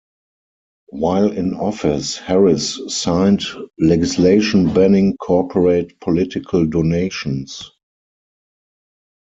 [0.89, 3.43] While in office, Harris signed
[3.77, 7.69] legislation banning corporate political donations.